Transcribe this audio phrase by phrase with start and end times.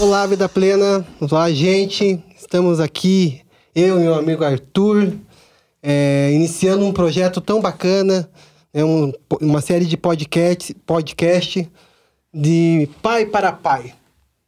[0.00, 1.04] Olá, Vida Plena.
[1.20, 2.22] Olá, gente.
[2.38, 3.40] Estamos aqui,
[3.74, 5.12] eu e meu amigo Arthur,
[5.82, 8.30] é, iniciando um projeto tão bacana,
[8.72, 11.68] é um, uma série de podcast, podcast
[12.32, 13.92] de pai para pai.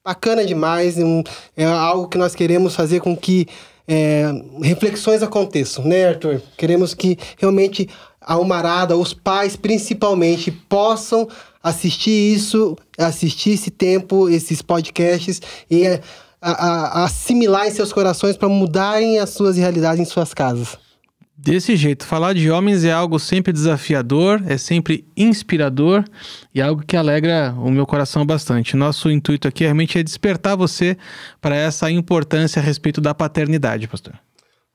[0.05, 1.21] Bacana demais, um,
[1.57, 3.49] é algo que nós queremos fazer com que
[3.89, 4.27] é,
[4.63, 6.41] reflexões aconteçam, né, Arthur?
[6.57, 7.89] Queremos que realmente
[8.21, 11.27] a Almarada, os pais principalmente, possam
[11.63, 16.01] assistir isso, assistir esse tempo, esses podcasts e a,
[16.41, 20.79] a, a assimilar em seus corações para mudarem as suas realidades em suas casas.
[21.43, 26.05] Desse jeito, falar de homens é algo sempre desafiador, é sempre inspirador
[26.55, 28.77] e algo que alegra o meu coração bastante.
[28.77, 30.99] Nosso intuito aqui realmente é despertar você
[31.41, 34.13] para essa importância a respeito da paternidade, pastor.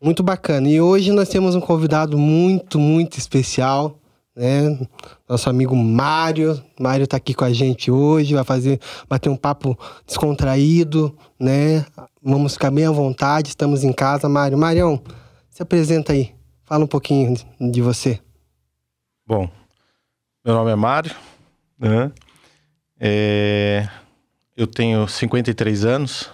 [0.02, 0.68] Muito bacana.
[0.68, 4.00] E hoje nós temos um convidado muito, muito especial,
[4.36, 4.80] né?
[5.28, 6.62] Nosso amigo Mário.
[6.80, 11.86] Mário está aqui com a gente hoje, vai fazer, bater um papo descontraído, né?
[12.22, 14.28] Vamos ficar bem à vontade, estamos em casa.
[14.28, 15.02] Mário, Marião,
[15.50, 16.34] se apresenta aí.
[16.64, 18.20] Fala um pouquinho de você.
[19.26, 19.50] Bom,
[20.44, 21.16] meu nome é Mário,
[21.80, 22.12] né?
[23.00, 23.88] É,
[24.56, 26.32] eu tenho 53 anos,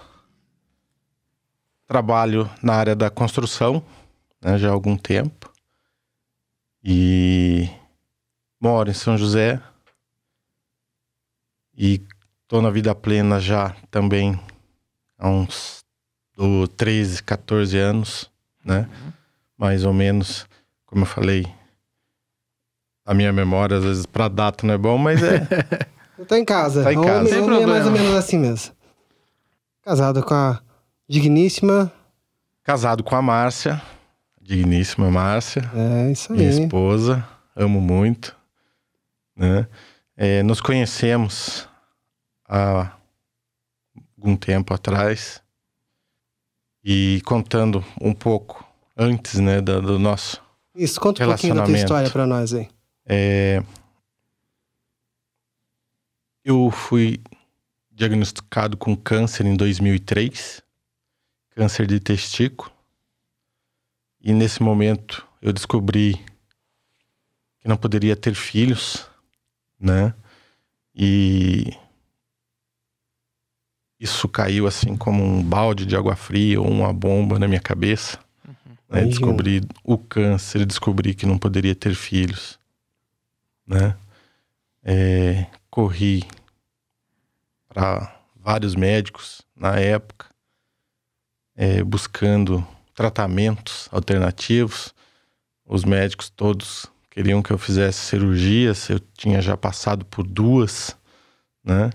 [1.86, 3.82] trabalho na área da construção
[4.42, 5.52] né, já há algum tempo
[6.82, 7.68] e
[8.62, 9.60] moro em São José
[11.76, 12.00] e
[12.42, 14.40] estou na vida plena já também
[15.18, 15.82] há uns
[16.36, 18.30] do 13, 14 anos,
[18.64, 18.88] né?
[19.04, 19.22] Uhum
[19.62, 20.44] mais ou menos,
[20.84, 21.46] como eu falei,
[23.06, 25.46] a minha memória, às vezes, pra data não é bom, mas é.
[26.26, 26.82] tá em casa.
[26.82, 27.40] Tá em casa.
[27.40, 28.74] Homem, homem é mais ou menos assim mesmo.
[29.84, 30.60] Casado com a
[31.08, 31.92] digníssima.
[32.64, 33.80] Casado com a Márcia.
[34.40, 35.62] Digníssima Márcia.
[35.76, 36.40] É, isso aí.
[36.40, 37.24] Minha esposa.
[37.54, 38.36] Amo muito.
[39.42, 39.66] Né?
[40.16, 41.68] É, nos conhecemos
[42.48, 42.92] há
[44.16, 45.42] algum tempo atrás.
[46.84, 48.64] E contando um pouco
[48.96, 50.40] antes, né, do, do nosso
[50.74, 52.68] Isso, conta um pouquinho da tua história para nós aí.
[53.04, 53.62] É...
[56.44, 57.20] Eu fui
[57.90, 60.62] diagnosticado com câncer em 2003,
[61.50, 62.70] câncer de testículo.
[64.20, 66.14] E nesse momento eu descobri
[67.60, 69.08] que não poderia ter filhos,
[69.82, 70.14] né?
[70.94, 71.76] E
[73.98, 78.18] isso caiu assim como um balde de água fria ou uma bomba na minha cabeça.
[78.88, 79.06] Né?
[79.06, 82.58] Descobri o câncer, descobri que não poderia ter filhos,
[83.66, 83.96] né?
[84.84, 86.24] É, corri
[87.68, 90.26] para vários médicos na época,
[91.56, 94.94] é, buscando tratamentos alternativos.
[95.64, 100.96] Os médicos todos queriam que eu fizesse cirurgias, eu tinha já passado por duas,
[101.62, 101.90] né?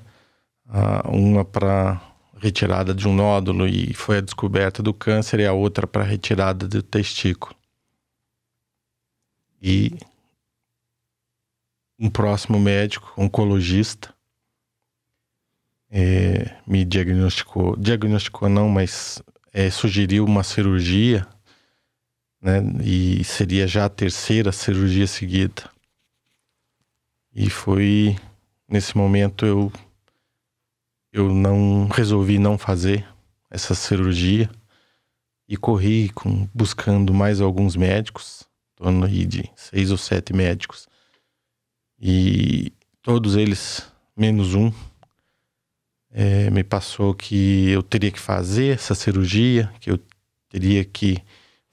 [0.69, 1.99] Ah, uma para
[2.39, 6.67] retirada de um nódulo e foi a descoberta do câncer, e a outra para retirada
[6.67, 7.55] do testículo.
[9.59, 9.97] E
[11.97, 14.13] um próximo médico, oncologista,
[15.89, 19.19] é, me diagnosticou, diagnosticou não, mas
[19.51, 21.25] é, sugeriu uma cirurgia,
[22.41, 22.61] né?
[22.83, 25.69] E seria já a terceira cirurgia seguida.
[27.33, 28.15] E foi
[28.67, 29.71] nesse momento eu
[31.11, 33.07] eu não resolvi não fazer
[33.49, 34.49] essa cirurgia
[35.47, 40.87] e corri com, buscando mais alguns médicos, torno aí de seis ou sete médicos,
[41.99, 42.71] e
[43.01, 44.71] todos eles, menos um,
[46.11, 49.99] é, me passou que eu teria que fazer essa cirurgia, que eu
[50.49, 51.17] teria que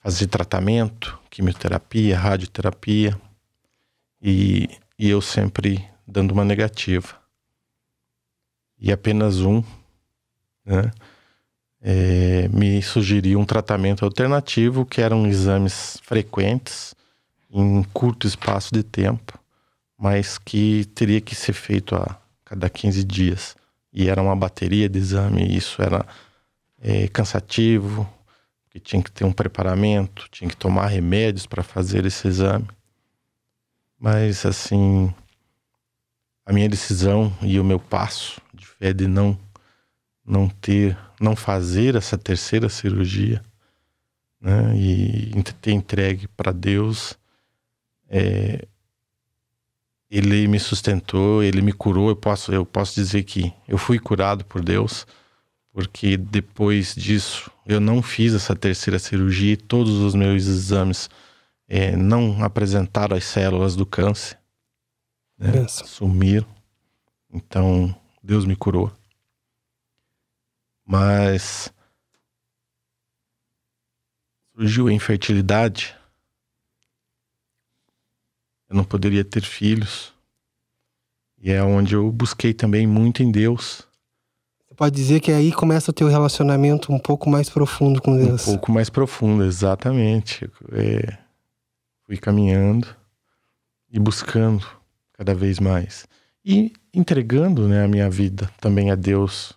[0.05, 3.19] fazer tratamento, quimioterapia, radioterapia,
[4.21, 7.17] e, e eu sempre dando uma negativa
[8.79, 9.65] e apenas um
[10.63, 10.91] né,
[11.81, 16.95] é, me sugeriu um tratamento alternativo, que eram exames frequentes,
[17.51, 19.39] em curto espaço de tempo,
[19.97, 23.57] mas que teria que ser feito a cada 15 dias.
[23.91, 26.05] E era uma bateria de exame, e isso era
[26.79, 28.07] é, cansativo,
[28.75, 32.67] que tinha que ter um preparamento, tinha que tomar remédios para fazer esse exame.
[33.97, 35.15] Mas, assim,
[36.45, 39.39] a minha decisão e o meu passo de fé de não
[40.27, 43.45] não ter, não fazer essa terceira cirurgia,
[44.41, 44.75] né?
[44.75, 47.17] E ter entregue para Deus,
[48.09, 48.67] é,
[50.11, 52.09] ele me sustentou, ele me curou.
[52.09, 55.07] Eu posso, eu posso dizer que eu fui curado por Deus,
[55.73, 61.09] porque depois disso eu não fiz essa terceira cirurgia e todos os meus exames
[61.69, 64.39] é, não apresentaram as células do câncer
[65.39, 65.67] né?
[65.69, 66.49] sumiram.
[67.33, 68.93] Então, Deus me curou.
[70.87, 71.73] Mas
[74.55, 75.97] surgiu a infertilidade.
[78.69, 80.13] Eu não poderia ter filhos.
[81.39, 83.87] E é onde eu busquei também muito em Deus.
[84.77, 88.47] Pode dizer que aí começa o teu relacionamento um pouco mais profundo com Deus.
[88.49, 90.51] Um pouco mais profundo, exatamente.
[90.73, 91.19] É,
[92.05, 92.89] fui caminhando
[93.91, 94.67] e buscando
[95.13, 96.07] cada vez mais.
[96.45, 99.55] E entregando né, a minha vida também a Deus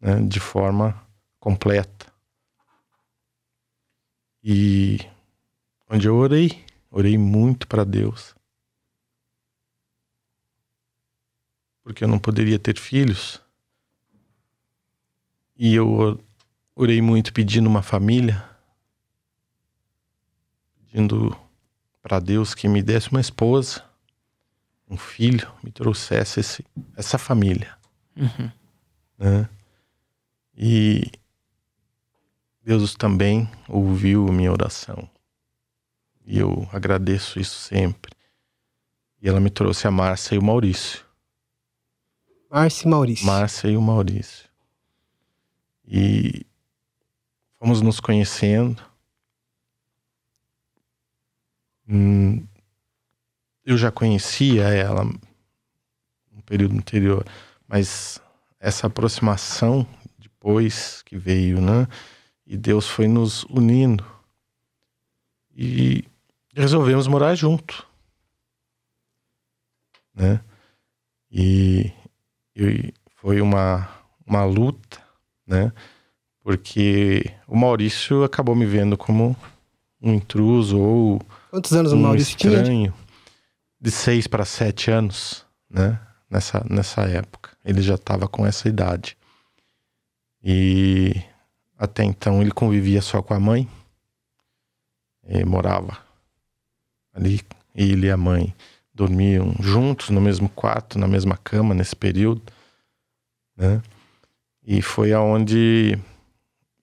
[0.00, 1.00] né, de forma
[1.38, 2.06] completa.
[4.42, 4.98] E
[5.88, 8.34] onde eu orei, orei muito para Deus.
[11.82, 13.43] Porque eu não poderia ter filhos.
[15.56, 16.20] E eu
[16.74, 18.44] orei muito pedindo uma família,
[20.76, 21.36] pedindo
[22.02, 23.84] para Deus que me desse uma esposa,
[24.88, 26.64] um filho, me trouxesse esse,
[26.96, 27.76] essa família.
[28.16, 28.50] Uhum.
[29.18, 29.48] Né?
[30.56, 31.10] E
[32.62, 35.08] Deus também ouviu minha oração.
[36.26, 38.12] E eu agradeço isso sempre.
[39.20, 41.04] E ela me trouxe a Márcia e o Maurício.
[42.50, 43.26] Márcia e Maurício.
[43.26, 44.53] Márcia e o Maurício.
[45.86, 46.46] E
[47.58, 48.82] fomos nos conhecendo.
[51.88, 52.46] Hum,
[53.64, 57.24] eu já conhecia ela no período anterior,
[57.68, 58.20] mas
[58.58, 59.86] essa aproximação
[60.18, 61.86] depois que veio, né?
[62.46, 64.04] E Deus foi nos unindo.
[65.56, 66.04] E
[66.54, 67.86] resolvemos morar junto.
[70.14, 70.40] Né?
[71.30, 71.92] E,
[72.54, 73.88] e foi uma,
[74.26, 75.03] uma luta,
[75.46, 75.72] né?
[76.42, 79.34] Porque o Maurício acabou me vendo como
[80.00, 82.58] um intruso ou Quantos anos um o Maurício tinha?
[82.58, 82.94] estranho.
[83.80, 86.00] De seis para sete anos, né?
[86.30, 87.50] Nessa, nessa época.
[87.64, 89.16] Ele já estava com essa idade.
[90.42, 91.14] E
[91.78, 93.68] até então ele convivia só com a mãe.
[95.26, 95.98] E morava
[97.12, 97.40] ali.
[97.74, 98.54] Ele e a mãe
[98.92, 102.42] dormiam juntos no mesmo quarto, na mesma cama nesse período,
[103.56, 103.82] né?
[104.66, 105.98] E foi aonde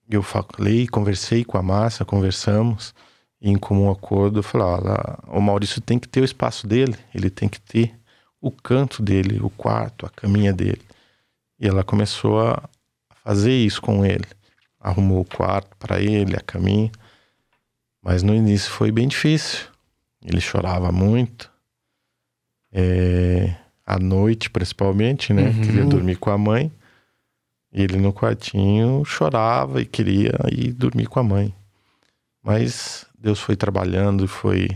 [0.08, 2.94] eu falei, conversei com a Márcia, conversamos
[3.40, 7.48] e em comum acordo olha, o Maurício tem que ter o espaço dele, ele tem
[7.48, 7.92] que ter
[8.40, 10.82] o canto dele, o quarto, a caminha dele.
[11.58, 12.68] E ela começou a
[13.24, 14.26] fazer isso com ele.
[14.80, 16.90] Arrumou o quarto para ele, a caminha.
[18.02, 19.66] Mas no início foi bem difícil.
[20.24, 21.50] Ele chorava muito.
[22.72, 23.54] É,
[23.86, 25.48] à noite, principalmente, né?
[25.48, 25.60] Uhum.
[25.60, 26.72] Queria dormir com a mãe.
[27.72, 31.54] E ele no quartinho chorava e queria ir dormir com a mãe.
[32.42, 34.68] Mas Deus foi trabalhando e foi,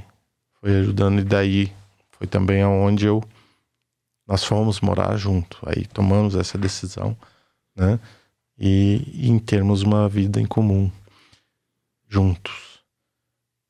[0.60, 1.20] foi ajudando.
[1.20, 1.72] E daí
[2.10, 3.22] foi também aonde eu
[4.26, 5.58] nós fomos morar junto.
[5.66, 7.16] Aí tomamos essa decisão,
[7.76, 8.00] né?
[8.58, 10.90] E, e em termos uma vida em comum,
[12.08, 12.82] juntos.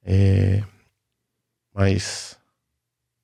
[0.02, 0.62] É,
[1.74, 2.38] mas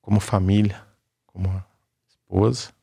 [0.01, 0.85] como família,
[1.25, 1.63] como
[2.09, 2.73] esposa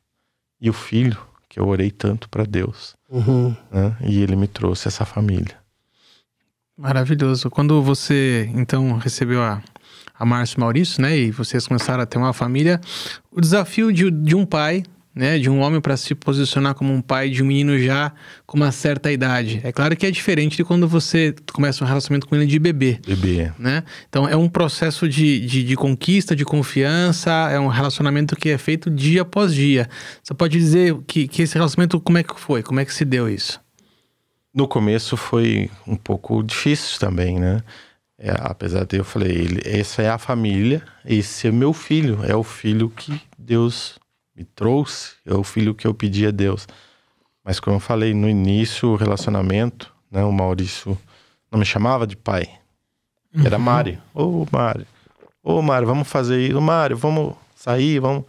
[0.58, 3.54] e o filho que eu orei tanto para Deus, Uhum.
[3.72, 3.96] né?
[4.02, 5.56] E ele me trouxe essa família.
[6.78, 7.50] Maravilhoso.
[7.50, 9.60] Quando você, então, recebeu a,
[10.18, 11.14] a Márcio Maurício, né?
[11.18, 12.80] E vocês começaram a ter uma família,
[13.32, 14.84] o desafio de, de um pai,
[15.20, 15.38] né?
[15.38, 18.10] De um homem para se posicionar como um pai de um menino já
[18.46, 19.60] com uma certa idade.
[19.62, 22.98] É claro que é diferente de quando você começa um relacionamento com ele de bebê.
[23.06, 23.52] Bebê.
[23.58, 23.84] Né?
[24.08, 28.56] Então é um processo de, de, de conquista, de confiança, é um relacionamento que é
[28.56, 29.90] feito dia após dia.
[30.22, 32.62] Você pode dizer que, que esse relacionamento, como é que foi?
[32.62, 33.60] Como é que se deu isso?
[34.54, 37.60] No começo foi um pouco difícil também, né?
[38.18, 42.34] É, apesar de eu falei, ele, essa é a família, esse é meu filho, é
[42.34, 43.99] o filho que Deus
[44.40, 46.66] me trouxe, é o filho que eu pedi a Deus.
[47.44, 50.24] Mas como eu falei no início, o relacionamento, né?
[50.24, 50.98] O Maurício
[51.52, 52.48] não me chamava de pai,
[53.44, 54.00] era Mário.
[54.14, 54.86] Ô Mário,
[55.42, 58.24] ô Mário, vamos fazer isso, Mário, vamos sair, vamos,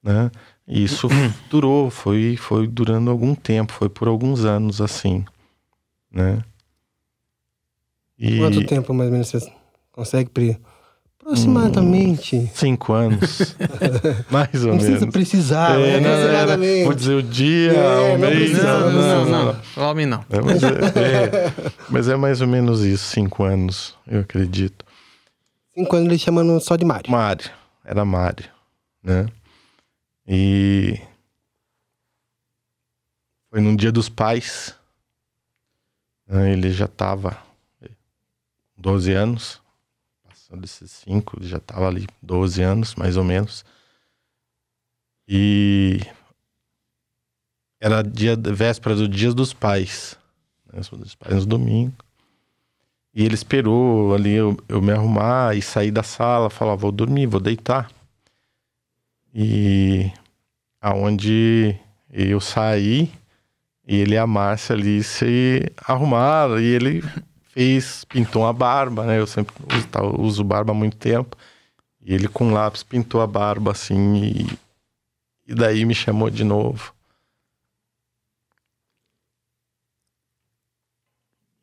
[0.00, 0.30] né?
[0.66, 1.08] E isso
[1.50, 5.24] durou, foi, foi durando algum tempo, foi por alguns anos assim,
[6.08, 6.44] né?
[8.16, 9.52] E Quanto tempo mais ou menos você
[9.90, 10.56] consegue pre...
[11.22, 12.50] Aproximadamente.
[12.52, 13.54] cinco anos,
[14.28, 15.12] mais ou Não precisa menos.
[15.12, 16.00] precisar, É, né?
[16.00, 19.84] não, era- vou dizer o dia, É, o não mês, precisa, não, não, não, não.
[19.88, 20.24] Homem não.
[20.28, 24.84] É, mas, é, é, mas é mais ou menos isso, cinco anos, eu acredito.
[25.72, 27.08] Cinco anos ele chamando só de Mário.
[27.10, 27.50] Mário,
[27.84, 28.50] era Mário,
[29.02, 29.26] né?
[30.26, 31.00] E
[33.48, 34.74] foi num dia dos pais,
[36.26, 36.52] né?
[36.52, 37.36] ele já estava
[38.76, 39.61] 12 anos,
[40.52, 43.64] passando esses cinco, já estava ali 12 anos, mais ou menos.
[45.26, 46.00] E
[47.80, 50.18] era dia véspera do Dia dos Pais.
[50.70, 50.80] Né?
[50.80, 51.94] Dos pais no domingo.
[53.14, 57.26] E ele esperou ali eu, eu me arrumar e sair da sala, falar, vou dormir,
[57.26, 57.90] vou deitar.
[59.34, 60.10] E
[60.80, 61.78] aonde
[62.10, 63.10] eu saí
[63.84, 67.02] ele e a Márcia ali se arrumaram e ele
[67.52, 69.18] fez, pintou uma barba, né?
[69.18, 71.36] Eu sempre uso, tá, uso barba há muito tempo.
[72.00, 74.58] E ele com lápis pintou a barba assim e,
[75.46, 76.94] e daí me chamou de novo.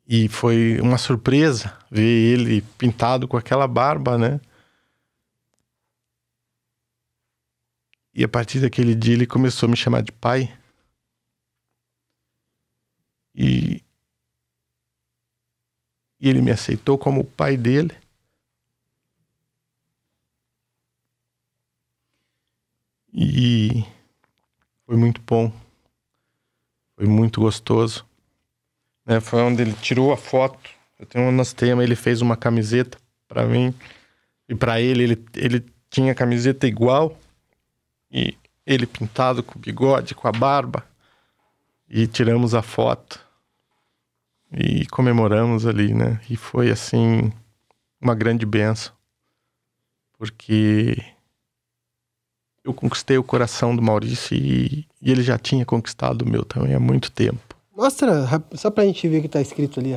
[0.06, 4.40] E foi uma surpresa ver ele pintado com aquela barba, né?
[8.14, 10.52] E a partir daquele dia ele começou a me chamar de pai.
[13.34, 13.79] E,
[16.20, 17.96] e ele me aceitou como o pai dele.
[23.12, 23.84] E
[24.86, 25.52] foi muito bom.
[26.96, 28.06] Foi muito gostoso.
[29.06, 29.20] Né?
[29.20, 30.70] Foi onde ele tirou a foto.
[30.98, 33.74] Eu tenho um nas temas, ele fez uma camiseta para mim.
[34.48, 37.18] E para ele, ele, ele tinha camiseta igual.
[38.10, 38.36] E
[38.66, 40.84] ele pintado com o bigode, com a barba.
[41.88, 43.29] E tiramos a foto.
[44.52, 46.20] E comemoramos ali, né?
[46.28, 47.32] E foi assim
[48.00, 48.92] uma grande benção.
[50.18, 50.96] Porque
[52.64, 56.74] eu conquistei o coração do Maurício e, e, ele já tinha conquistado o meu também
[56.74, 57.56] há muito tempo.
[57.74, 59.94] Mostra, só pra gente ver o que tá escrito ali.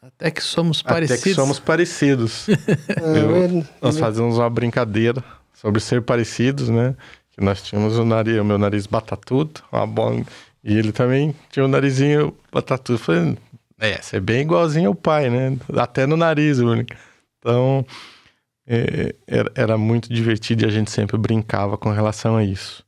[0.00, 1.20] Até que somos parecidos.
[1.20, 2.46] Até que somos parecidos.
[2.88, 5.22] É, eu, nós fazemos uma brincadeira
[5.52, 6.94] sobre ser parecidos, né?
[7.32, 10.24] Que nós tínhamos o nariz, o meu nariz batatudo, uma bola,
[10.64, 12.98] e ele também tinha o narizinho batatudo.
[12.98, 13.36] Falei,
[13.78, 15.56] é, você é bem igualzinho ao pai, né?
[15.76, 16.94] Até no nariz, único.
[17.38, 17.84] Então,
[18.66, 22.82] é, era, era muito divertido e a gente sempre brincava com relação a isso.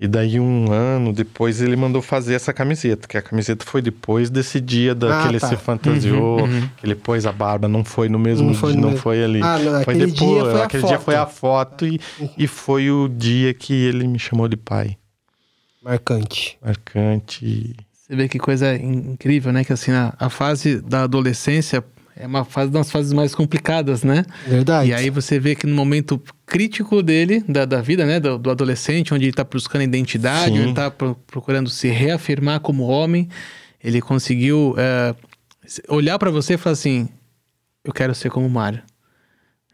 [0.00, 4.30] E daí, um ano depois, ele mandou fazer essa camiseta, que a camiseta foi depois
[4.30, 5.48] desse dia da, ah, que ele tá.
[5.48, 6.68] se fantasiou, uhum, uhum.
[6.76, 9.02] que ele pôs a barba, não foi no mesmo não foi, dia, não mesmo.
[9.02, 9.40] foi ali.
[9.42, 12.00] Ah, não, foi depois, dia foi aquele dia foi a foto e,
[12.36, 14.97] e foi o dia que ele me chamou de pai.
[15.88, 16.58] Marcante.
[16.62, 17.74] Marcante.
[17.90, 19.64] Você vê que coisa incrível, né?
[19.64, 21.82] Que assim, a, a fase da adolescência
[22.14, 24.26] é uma fase das fases mais complicadas, né?
[24.46, 24.90] Verdade.
[24.90, 28.20] E aí você vê que no momento crítico dele, da, da vida, né?
[28.20, 30.60] Do, do adolescente, onde ele está buscando identidade, Sim.
[30.60, 33.26] ele está procurando se reafirmar como homem,
[33.82, 35.14] ele conseguiu é,
[35.88, 37.08] olhar para você e falar assim:
[37.82, 38.82] eu quero ser como o Mário.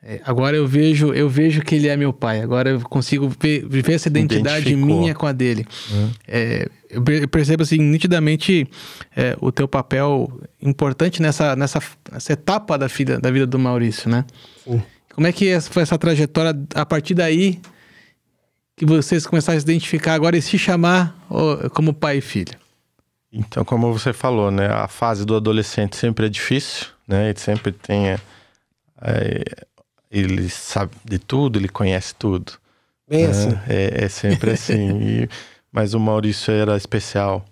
[0.07, 2.43] É, agora eu vejo, eu vejo que ele é meu pai.
[2.43, 5.67] Agora eu consigo ver, viver essa identidade minha com a dele.
[5.91, 6.11] Uhum.
[6.29, 8.69] É, eu percebo assim nitidamente
[9.17, 10.31] é, o teu papel
[10.61, 11.81] importante nessa, nessa,
[12.13, 14.27] nessa etapa da vida, da vida do Maurício, né?
[14.63, 14.83] Sim.
[15.15, 17.59] Como é que foi essa trajetória a partir daí
[18.77, 21.17] que vocês começaram a se identificar agora e se chamar
[21.73, 22.53] como pai e filho?
[23.33, 27.31] Então, como você falou, né, a fase do adolescente sempre é difícil, né?
[27.31, 28.19] Ele sempre tem é,
[29.01, 29.45] é
[30.15, 32.53] ele sabe de tudo, ele conhece tudo.
[33.09, 33.31] Bem né?
[33.31, 33.49] assim.
[33.69, 35.01] É, é sempre assim.
[35.03, 35.29] e,
[35.73, 37.45] mas o Maurício era especial.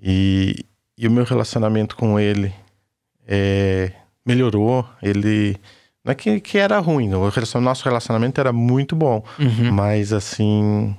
[0.00, 0.64] E,
[0.96, 2.52] e o meu relacionamento com ele
[3.26, 3.92] é,
[4.24, 4.88] melhorou.
[5.02, 5.56] Ele.
[6.02, 9.22] Não é que, que era ruim, o nosso relacionamento era muito bom.
[9.38, 9.70] Uhum.
[9.72, 10.96] Mas assim.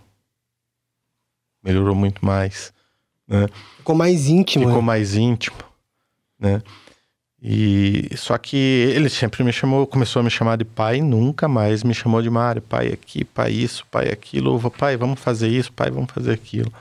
[1.63, 2.71] Melhorou muito mais.
[3.27, 3.47] Né?
[3.77, 4.65] Ficou mais íntimo.
[4.65, 4.85] Ficou né?
[4.85, 5.57] mais íntimo.
[6.39, 6.61] Né?
[7.45, 11.83] E só que ele sempre me chamou, começou a me chamar de pai, nunca mais
[11.83, 15.91] me chamou de Mário, pai aqui, pai isso, pai aquilo, pai, vamos fazer isso, pai,
[15.91, 16.71] vamos fazer aquilo.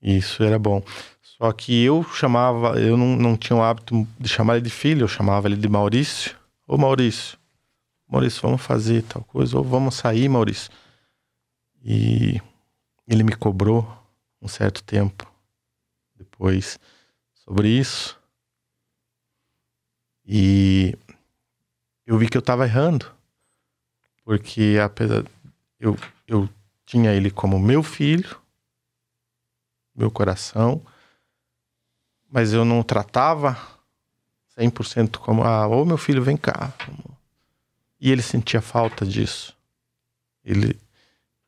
[0.00, 0.80] Isso era bom.
[1.20, 5.02] Só que eu chamava, eu não, não tinha o hábito de chamar ele de filho,
[5.02, 6.36] eu chamava ele de Maurício.
[6.68, 7.36] Ô Maurício,
[8.08, 10.70] Maurício, vamos fazer tal coisa, ou vamos sair, Maurício.
[11.84, 12.40] E
[13.08, 13.90] ele me cobrou
[14.40, 15.26] um certo tempo
[16.16, 16.78] depois
[17.34, 18.19] sobre isso.
[20.24, 20.96] E
[22.06, 23.10] eu vi que eu estava errando.
[24.24, 25.24] Porque apesar
[25.78, 25.96] eu
[26.26, 26.48] eu
[26.84, 28.40] tinha ele como meu filho,
[29.94, 30.84] meu coração,
[32.30, 33.56] mas eu não tratava
[34.56, 36.72] 100% como ah, ô meu filho, vem cá.
[38.00, 39.56] E ele sentia falta disso.
[40.44, 40.78] Ele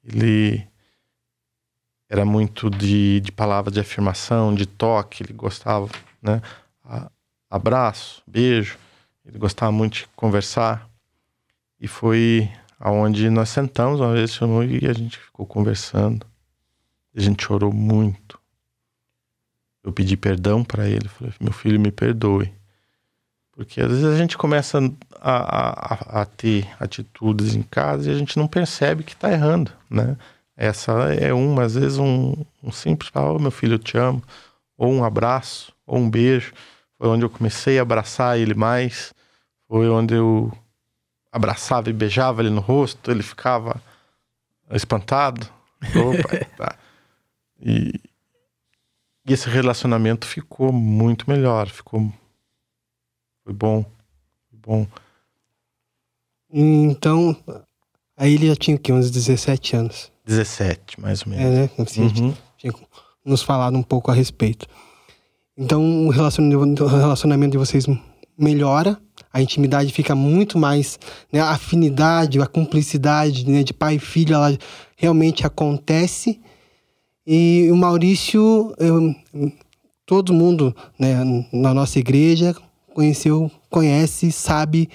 [0.05, 0.67] ele
[2.09, 5.89] era muito de, de palavras de afirmação, de toque, ele gostava,
[6.21, 6.43] né?
[7.53, 8.79] Abraço, beijo.
[9.25, 10.89] Ele gostava muito de conversar.
[11.79, 14.39] E foi aonde nós sentamos uma vez
[14.81, 16.27] e a gente ficou conversando.
[17.15, 18.41] A gente chorou muito.
[19.85, 22.53] Eu pedi perdão para ele, falei: "Meu filho, me perdoe".
[23.53, 24.79] Porque às vezes a gente começa
[25.21, 29.71] a, a, a ter atitudes em casa e a gente não percebe que está errando,
[29.91, 30.17] né?
[30.57, 34.23] Essa é uma, às vezes um, um simples, oh, meu filho, eu te amo,
[34.77, 36.55] ou um abraço, ou um beijo.
[37.03, 39.13] Foi onde eu comecei a abraçar ele mais,
[39.67, 40.57] foi onde eu
[41.33, 43.83] abraçava e beijava ele no rosto, ele ficava
[44.71, 45.45] espantado.
[45.83, 46.79] Opa, tá.
[47.61, 48.01] E,
[49.27, 52.09] e esse relacionamento ficou muito melhor, ficou
[53.43, 53.83] foi bom,
[54.49, 54.87] foi bom.
[56.53, 57.37] Então,
[58.17, 58.93] aí ele já tinha o quê?
[58.93, 60.13] Uns 17 anos.
[60.25, 61.45] 17, mais ou menos.
[61.47, 61.71] É, né?
[61.79, 62.33] Assim, uhum.
[62.57, 62.73] tinha
[63.25, 64.69] nos falado um pouco a respeito.
[65.57, 67.87] Então, o relacionamento, de vocês
[68.39, 68.99] melhora,
[69.33, 70.99] a intimidade fica muito mais,
[71.33, 71.41] né?
[71.41, 73.63] A afinidade, a cumplicidade né?
[73.63, 74.57] de pai e filho, ela
[74.97, 76.41] realmente acontece.
[77.27, 79.15] E o Maurício, eu,
[80.07, 82.55] todo mundo né, na nossa igreja
[82.95, 84.89] conheceu, conhece, sabe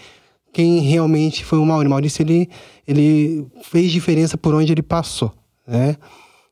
[0.51, 1.89] quem realmente foi o Maurício.
[1.89, 2.49] Maurício, ele,
[2.87, 5.31] ele fez diferença por onde ele passou,
[5.67, 5.95] né?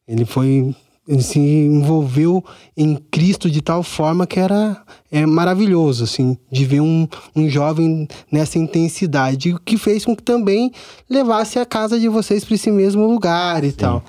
[0.08, 0.76] Ele foi...
[1.08, 2.44] Ele se envolveu
[2.76, 8.08] em Cristo de tal forma que era é, maravilhoso, assim, de ver um, um jovem
[8.32, 10.72] nessa intensidade, o que fez com que também
[11.08, 13.78] levasse a casa de vocês para esse mesmo lugar e Sim.
[13.78, 14.04] tal.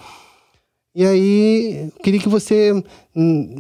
[0.95, 2.73] E aí, queria que você
[3.15, 3.59] hum,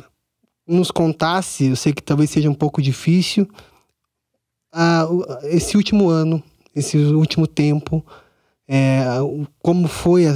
[0.66, 3.46] nos contasse, eu sei que talvez seja um pouco difícil,
[4.74, 6.42] uh, esse último ano,
[6.74, 8.02] esse último tempo,
[8.68, 9.04] é,
[9.62, 10.32] como foi é,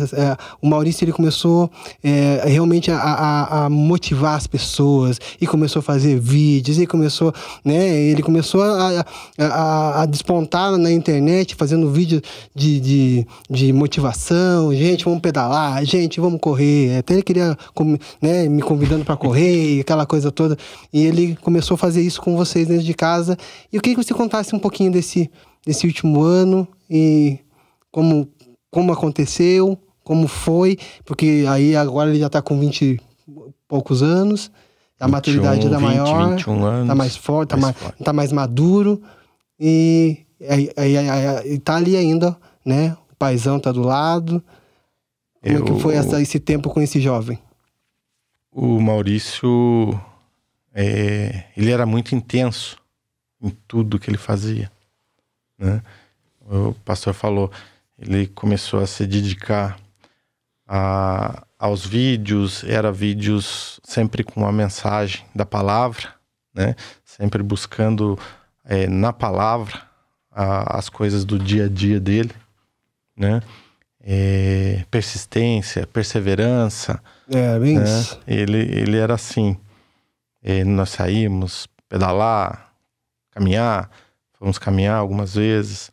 [0.63, 1.71] o Maurício ele começou
[2.03, 7.33] é, realmente a, a, a, motivar as pessoas e começou a fazer vídeos e começou
[7.65, 9.05] né ele começou a,
[9.39, 12.23] a, a despontar na internet fazendo vídeo
[12.55, 16.99] de, de, de, motivação gente vamos pedalar gente vamos correr.
[16.99, 17.57] Até ele queria
[18.21, 20.57] né, me convidando para correr aquela coisa toda.
[20.93, 23.37] E ele começou a fazer isso com vocês dentro de casa.
[23.73, 25.31] E eu queria que você contasse um pouquinho desse
[25.67, 27.39] desse último ano e
[27.91, 28.29] como,
[28.71, 33.01] como aconteceu, como foi, porque aí agora ele já está com 20 e
[33.69, 34.51] poucos anos,
[34.99, 38.05] a 21, maturidade está maior, está mais forte, está mais, forte.
[38.05, 39.03] Tá mais maduro
[39.59, 40.27] e
[41.45, 42.97] está ali ainda, né?
[43.11, 44.43] O paizão está do lado.
[45.43, 47.39] Como Eu, é que foi essa, esse tempo com esse jovem?
[48.53, 49.99] O Maurício,
[50.75, 52.77] é, ele era muito intenso
[53.41, 54.71] em tudo que ele fazia,
[55.59, 55.81] né?
[56.51, 57.51] O pastor falou,
[58.01, 59.79] ele começou a se dedicar
[60.67, 66.09] a, aos vídeos, era vídeos sempre com a mensagem da palavra,
[66.55, 66.75] né?
[67.05, 68.19] Sempre buscando
[68.65, 69.83] é, na palavra
[70.31, 72.33] a, as coisas do dia a dia dele,
[73.15, 73.43] né?
[74.03, 77.03] É, persistência, perseverança.
[77.29, 77.85] É, bem né?
[77.85, 78.19] isso.
[78.27, 79.59] Ele, ele era assim.
[80.43, 82.73] É, nós saímos pedalar,
[83.31, 83.91] caminhar,
[84.39, 85.91] fomos caminhar algumas vezes,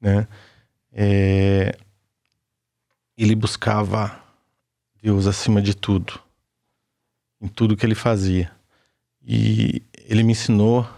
[0.00, 0.26] né?
[0.92, 1.76] É,
[3.16, 4.22] ele buscava
[5.02, 6.20] Deus acima de tudo,
[7.40, 8.50] em tudo que ele fazia.
[9.22, 10.88] E ele me ensinou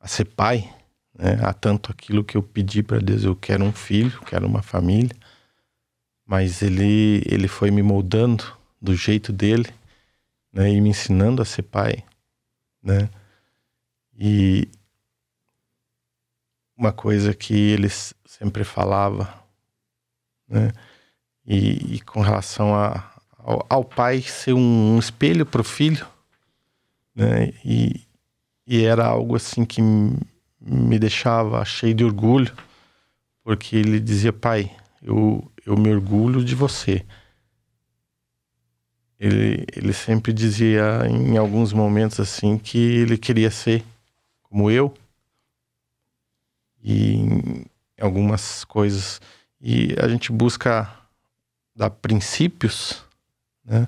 [0.00, 0.72] a ser pai,
[1.14, 4.62] né, a tanto aquilo que eu pedi para Deus, eu quero um filho, quero uma
[4.62, 5.14] família,
[6.24, 8.44] mas ele ele foi me moldando
[8.80, 9.68] do jeito dele,
[10.52, 12.04] né, e me ensinando a ser pai,
[12.82, 13.08] né?
[14.16, 14.68] E
[16.76, 19.42] uma coisa que eles sempre falava,
[20.48, 20.72] né?
[21.46, 26.06] E, e com relação a, ao, ao, pai ser um, um espelho para o filho,
[27.14, 27.52] né?
[27.64, 28.06] E,
[28.66, 29.80] e era algo assim que
[30.60, 32.54] me deixava cheio de orgulho,
[33.42, 34.70] porque ele dizia, pai,
[35.02, 37.04] eu, eu me orgulho de você.
[39.18, 43.82] Ele, ele sempre dizia em alguns momentos assim que ele queria ser
[44.42, 44.94] como eu.
[46.80, 47.66] E
[48.00, 49.20] algumas coisas.
[49.60, 50.92] E a gente busca
[51.74, 53.04] dar princípios
[53.64, 53.86] né,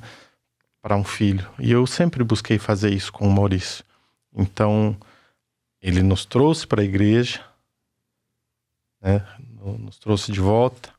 [0.80, 1.48] para um filho.
[1.58, 3.84] E eu sempre busquei fazer isso com o Maurício.
[4.32, 4.96] Então,
[5.80, 7.44] ele nos trouxe para a igreja,
[9.00, 9.26] né,
[9.78, 10.92] nos trouxe de volta,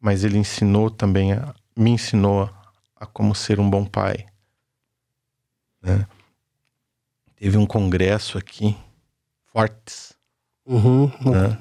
[0.00, 2.50] mas ele ensinou também, a, me ensinou
[2.94, 4.26] a como ser um bom pai.
[5.82, 6.06] Né?
[7.36, 8.76] Teve um congresso aqui,
[9.46, 10.15] Fortes,
[10.66, 11.06] Uhum.
[11.24, 11.58] Né?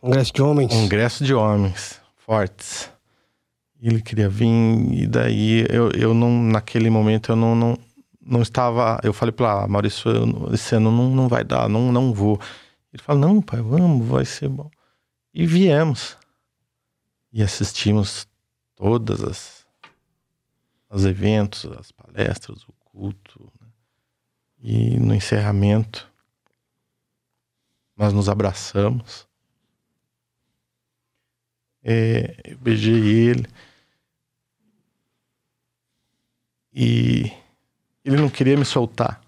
[0.00, 0.72] Congresso de homens.
[0.72, 2.90] Congresso de homens fortes.
[3.80, 4.48] Ele queria vir
[4.92, 7.78] e daí eu, eu não naquele momento eu não, não,
[8.20, 8.98] não estava.
[9.02, 10.10] Eu falei para ah, Maurício,
[10.52, 12.40] esse ano não, não vai dar, não, não vou.
[12.92, 14.70] Ele falou: não, pai, vamos, vai ser bom.
[15.34, 16.16] E viemos
[17.32, 18.26] e assistimos
[18.76, 19.62] todas as
[20.88, 23.50] os eventos, as palestras, o culto.
[23.60, 23.66] Né?
[24.62, 26.11] E no encerramento
[28.02, 29.28] nós nos abraçamos.
[31.84, 33.46] É, eu beijei ele.
[36.74, 37.30] E
[38.04, 39.21] ele não queria me soltar.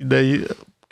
[0.00, 0.48] E daí,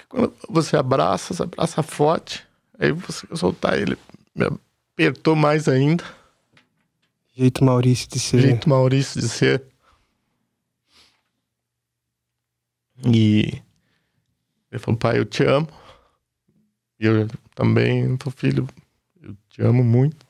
[0.06, 2.46] quando você abraça, você abraça forte,
[2.78, 3.96] aí você soltar ele,
[4.34, 4.44] me
[4.92, 6.04] apertou mais ainda.
[7.34, 8.42] Jeito Maurício de ser.
[8.42, 9.64] Jeito Maurício de ser.
[13.06, 13.62] E
[14.70, 15.68] ele falou, pai, eu te amo.
[17.00, 18.68] E eu também, teu filho,
[19.22, 20.26] eu te amo muito.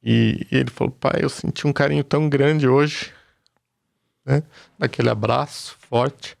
[0.00, 3.12] E ele falou, pai, eu senti um carinho tão grande hoje
[4.30, 4.42] né?
[4.78, 6.38] Daquele abraço forte.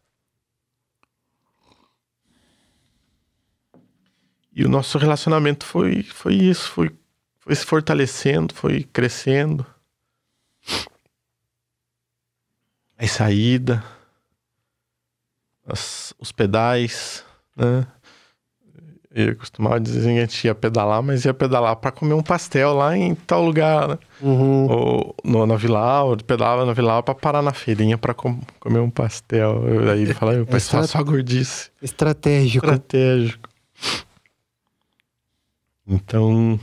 [4.52, 6.94] E o nosso relacionamento foi, foi isso, foi,
[7.38, 9.66] foi se fortalecendo, foi crescendo.
[12.96, 13.82] A saída,
[15.66, 17.24] as, os pedais,
[17.56, 17.86] né?
[19.12, 22.74] Eu costumava dizer que a gente ia pedalar, mas ia pedalar para comer um pastel
[22.74, 23.98] lá em tal lugar, né?
[24.20, 24.70] Uhum.
[24.70, 28.78] Ou no, na Vila Aura, pedalava na Vila pra parar na feirinha pra com, comer
[28.78, 29.66] um pastel.
[29.66, 31.72] Eu, aí ele fala, pai, é só, só gordice.
[31.82, 32.64] Estratégico.
[32.64, 33.48] Estratégico.
[35.84, 36.60] Então.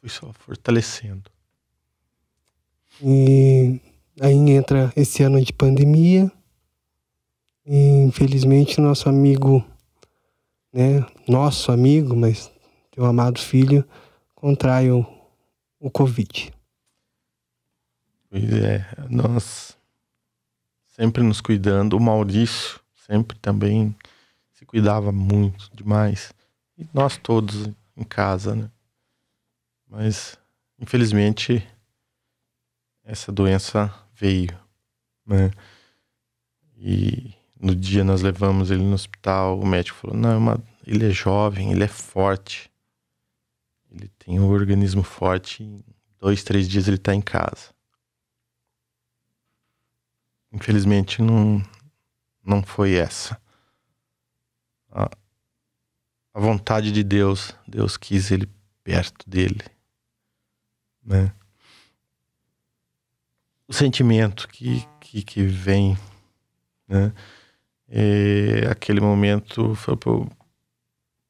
[0.00, 1.30] Foi só fortalecendo.
[3.02, 3.78] E
[4.18, 6.32] aí entra esse ano de pandemia
[7.64, 9.64] e, infelizmente, nosso amigo,
[10.72, 12.50] né, nosso amigo, mas
[12.90, 13.84] teu amado filho,
[14.34, 15.06] contrai o,
[15.78, 16.52] o Covid.
[18.28, 19.76] Pois é, nós
[20.84, 21.96] sempre nos cuidando.
[21.96, 23.94] O Maurício sempre também
[24.52, 26.32] se cuidava muito demais.
[26.76, 28.70] E nós todos em casa, né?
[29.88, 30.38] Mas,
[30.78, 31.66] infelizmente,
[33.04, 34.58] essa doença veio,
[35.26, 35.50] né?
[36.76, 40.64] E no dia nós levamos ele no hospital, o médico falou: não, é uma...
[40.84, 42.68] ele é jovem, ele é forte.
[43.88, 45.62] Ele tem um organismo forte.
[45.62, 45.84] Em
[46.18, 47.72] dois, três dias ele está em casa.
[50.52, 51.62] Infelizmente não,
[52.44, 53.40] não foi essa.
[54.90, 55.08] A,
[56.34, 58.50] a vontade de Deus, Deus quis ele
[58.82, 59.64] perto dele,
[61.02, 61.32] né?
[63.68, 65.96] O sentimento que, que, que vem,
[66.86, 67.14] né?
[67.94, 70.26] E aquele momento foi por,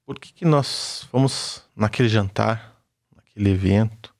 [0.07, 2.81] por que, que nós fomos naquele jantar,
[3.17, 4.15] naquele evento?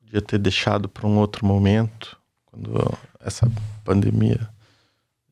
[0.00, 2.72] Podia ter deixado para um outro momento, quando
[3.20, 3.48] essa
[3.84, 4.50] pandemia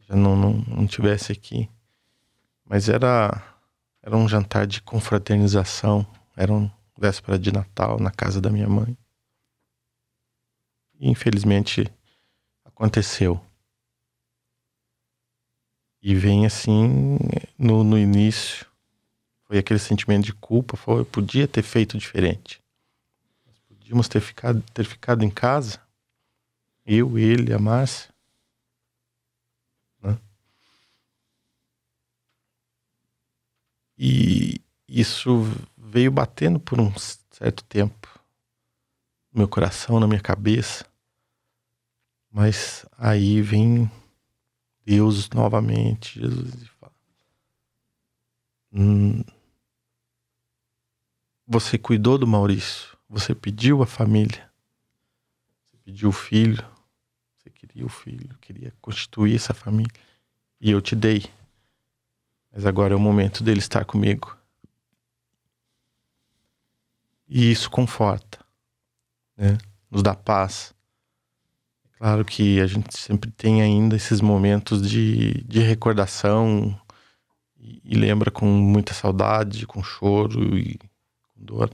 [0.08, 1.68] já não, não, não tivesse aqui.
[2.64, 3.42] Mas era,
[4.00, 8.96] era um jantar de confraternização, era um véspera de Natal na casa da minha mãe.
[11.00, 11.92] E infelizmente
[12.64, 13.44] aconteceu.
[16.06, 17.16] E vem assim,
[17.58, 18.66] no, no início,
[19.44, 22.62] foi aquele sentimento de culpa, foi, eu podia ter feito diferente.
[23.46, 25.80] Nós podíamos ter ficado, ter ficado em casa,
[26.84, 28.12] eu, ele, a Márcia.
[30.02, 30.18] Né?
[33.96, 35.40] E isso
[35.74, 36.92] veio batendo por um
[37.30, 38.20] certo tempo
[39.32, 40.84] no meu coração, na minha cabeça.
[42.30, 43.90] Mas aí vem
[44.84, 46.92] Deus novamente, Jesus, e fala:
[48.72, 49.24] hum,
[51.46, 54.50] Você cuidou do Maurício, você pediu a família,
[55.64, 56.64] você pediu o filho,
[57.36, 59.92] você queria o filho, queria constituir essa família,
[60.60, 61.24] e eu te dei.
[62.52, 64.36] Mas agora é o momento dele estar comigo.
[67.28, 68.38] E isso conforta,
[69.36, 69.58] né?
[69.90, 70.74] nos dá paz
[71.98, 76.78] Claro que a gente sempre tem ainda esses momentos de, de recordação
[77.58, 81.70] e, e lembra com muita saudade, com choro e com dor,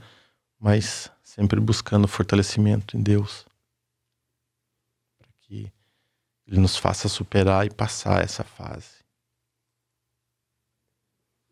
[0.59, 3.45] mas sempre buscando fortalecimento em Deus
[5.17, 5.71] para que
[6.45, 9.01] Ele nos faça superar e passar essa fase.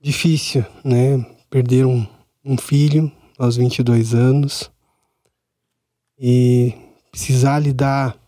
[0.02, 1.18] Difícil, né?
[1.50, 2.08] Perder um,
[2.44, 4.72] um filho aos 22 anos
[6.18, 6.74] e
[7.12, 8.19] precisar lidar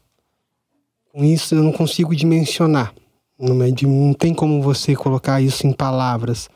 [1.11, 2.93] com isso eu não consigo dimensionar.
[3.37, 6.49] Não, é de, não tem como você colocar isso em palavras.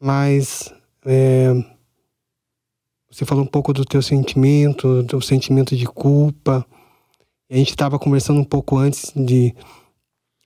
[0.00, 0.72] Mas
[1.04, 1.52] é,
[3.10, 6.64] você falou um pouco do teu sentimento, do sentimento de culpa.
[7.50, 9.54] A gente estava conversando um pouco antes de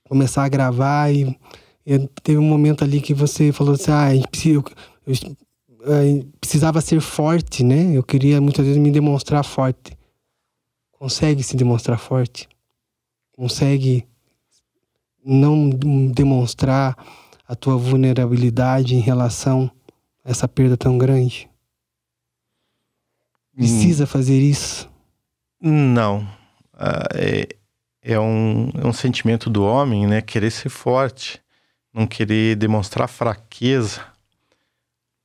[0.08, 1.36] começar a gravar e,
[1.84, 4.14] e, teve um momento ali que você falou assim, ah,
[4.46, 7.96] eu, uh, precisava ser forte, né?
[7.96, 9.96] Eu queria muitas vezes me demonstrar forte.
[10.92, 12.48] Consegue se demonstrar forte?
[13.32, 14.06] Consegue
[15.24, 15.70] não
[16.10, 16.96] demonstrar
[17.46, 19.70] a tua vulnerabilidade em relação
[20.24, 21.48] a essa perda tão grande?
[23.54, 24.06] Precisa hum.
[24.06, 24.90] fazer isso?
[25.60, 26.26] Não.
[26.72, 27.48] Ah, é,
[28.02, 30.20] é, um, é um sentimento do homem, né?
[30.20, 31.40] Querer ser forte,
[31.92, 34.00] não querer demonstrar fraqueza.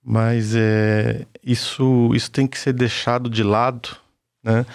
[0.04, 3.98] Mas é, isso, isso tem que ser deixado de lado,
[4.44, 4.66] né?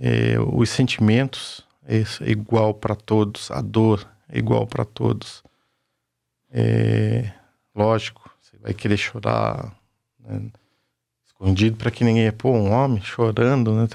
[0.00, 5.42] É, os sentimentos é, igual para todos, a dor é igual para todos.
[6.50, 7.32] É,
[7.74, 9.74] lógico, você vai querer chorar
[10.18, 10.52] né?
[11.26, 12.30] escondido para que ninguém.
[12.30, 13.88] Pô, um homem chorando, né?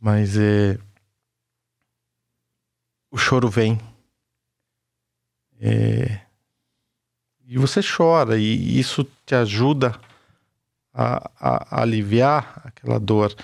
[0.00, 0.78] Mas é.
[3.10, 3.78] O choro vem.
[5.60, 6.20] É,
[7.46, 9.98] e você chora, e isso te ajuda
[10.92, 13.34] a, a, a aliviar aquela dor.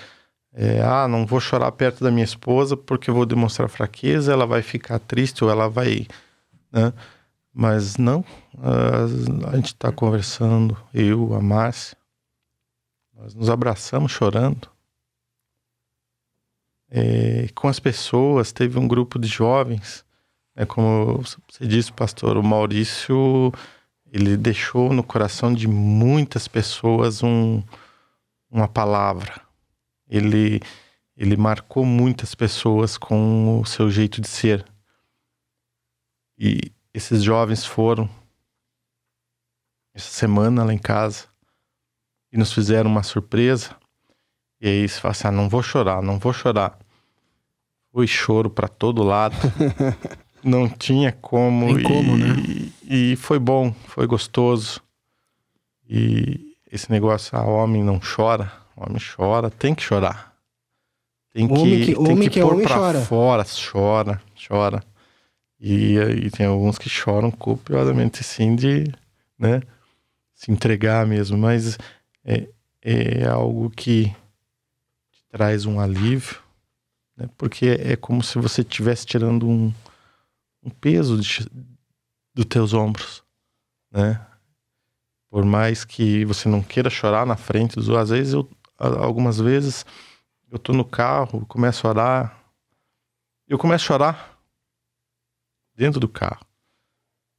[0.53, 4.61] É, ah, não vou chorar perto da minha esposa porque vou demonstrar fraqueza, ela vai
[4.61, 6.07] ficar triste ou ela vai.
[6.71, 6.91] Né?
[7.53, 8.23] Mas não,
[8.57, 11.97] a, a gente está conversando, eu, a Márcia,
[13.13, 14.69] nós nos abraçamos chorando.
[16.89, 20.03] É, com as pessoas, teve um grupo de jovens,
[20.55, 23.53] né, como você disse, pastor, o Maurício,
[24.11, 27.63] ele deixou no coração de muitas pessoas um,
[28.49, 29.41] uma palavra.
[30.11, 30.59] Ele,
[31.15, 34.65] ele marcou muitas pessoas com o seu jeito de ser.
[36.37, 38.09] E esses jovens foram
[39.93, 41.27] essa semana lá em casa
[42.29, 43.75] e nos fizeram uma surpresa.
[44.59, 46.77] E aí você fala assim: ah, não vou chorar, não vou chorar.
[47.93, 49.35] Foi choro para todo lado.
[50.43, 51.73] não tinha como.
[51.75, 52.35] Tem como, e, né?
[52.83, 54.81] E foi bom, foi gostoso.
[55.89, 60.31] E esse negócio, ah, homem não chora, homem chora, tem que chorar.
[61.33, 63.01] Tem que, homem que, tem homem que, que é pôr pra chora.
[63.01, 64.83] fora, chora, chora.
[65.59, 68.91] E, e tem alguns que choram copiosamente, sim, de,
[69.37, 69.61] né,
[70.33, 71.37] se entregar mesmo.
[71.37, 71.77] Mas
[72.25, 72.49] é,
[72.81, 74.09] é algo que
[75.11, 76.37] te traz um alívio,
[77.15, 77.29] né?
[77.37, 79.71] porque é como se você estivesse tirando um,
[80.63, 81.47] um peso de,
[82.33, 83.23] dos teus ombros,
[83.91, 84.25] né?
[85.29, 88.49] Por mais que você não queira chorar na frente dos às vezes eu
[88.81, 89.85] algumas vezes
[90.51, 92.37] eu tô no carro, começo a orar,
[93.47, 94.39] eu começo a chorar
[95.75, 96.45] dentro do carro.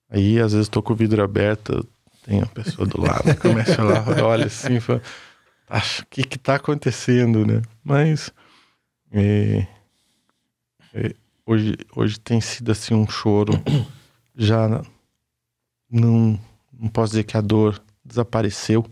[0.09, 1.87] Aí às vezes tô com o vidro aberto,
[2.23, 5.03] tem a pessoa do lado, começa lá, olha assim, fala,
[5.69, 7.63] acho que que tá acontecendo, né?
[7.83, 8.31] Mas
[9.11, 9.67] é,
[10.95, 13.53] é, hoje, hoje tem sido assim um choro,
[14.37, 14.83] já
[15.91, 16.41] não,
[16.73, 18.87] não posso dizer que a dor desapareceu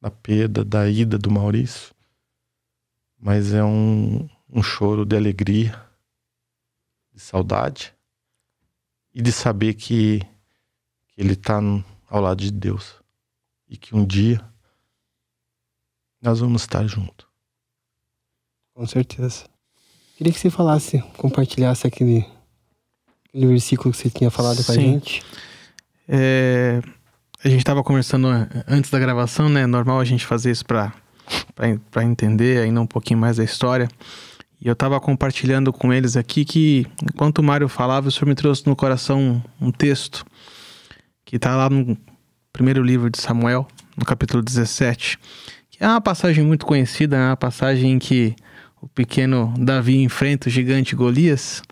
[0.00, 1.94] da perda, da ida do Maurício,
[3.18, 5.80] mas é um, um choro de alegria,
[7.12, 7.94] de saudade
[9.12, 10.20] e de saber que,
[11.08, 11.60] que ele está
[12.08, 12.94] ao lado de Deus
[13.68, 14.40] e que um dia
[16.20, 17.26] nós vamos estar juntos.
[18.74, 19.44] Com certeza.
[20.16, 22.24] Queria que você falasse, compartilhasse aquele,
[23.28, 25.22] aquele versículo que você tinha falado com a gente.
[26.08, 26.80] É,
[27.42, 28.28] a gente estava conversando
[28.66, 29.66] antes da gravação, né?
[29.66, 30.92] Normal a gente fazer isso para
[31.90, 33.88] para entender ainda um pouquinho mais da história.
[34.60, 38.34] E eu estava compartilhando com eles aqui que, enquanto o Mário falava, o Senhor me
[38.34, 40.24] trouxe no coração um, um texto
[41.24, 41.96] que está lá no
[42.52, 45.18] primeiro livro de Samuel, no capítulo 17,
[45.70, 48.34] que é uma passagem muito conhecida, é uma passagem em que
[48.80, 51.62] o pequeno Davi enfrenta o gigante Golias.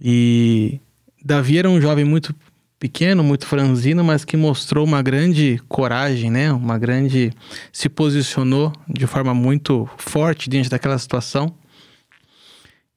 [0.00, 0.80] E
[1.24, 2.34] Davi era um jovem muito
[2.78, 6.52] pequeno, muito franzino, mas que mostrou uma grande coragem, né?
[6.52, 7.32] Uma grande
[7.72, 11.54] se posicionou de forma muito forte diante daquela situação.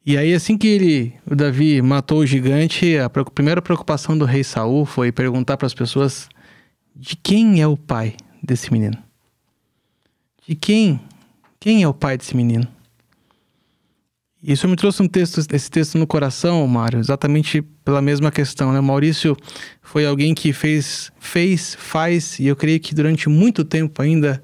[0.05, 4.43] E aí assim que ele, o Davi matou o gigante, a primeira preocupação do rei
[4.43, 6.29] Saul foi perguntar para as pessoas
[6.95, 8.97] de quem é o pai desse menino?
[10.47, 10.99] De quem?
[11.59, 12.76] Quem é o pai desse menino?
[14.47, 18.71] Isso me trouxe um texto, esse texto no coração, Mário, exatamente pela mesma questão.
[18.71, 18.79] Né?
[18.79, 19.35] O Maurício
[19.81, 24.41] foi alguém que fez, fez, faz, e eu creio que durante muito tempo ainda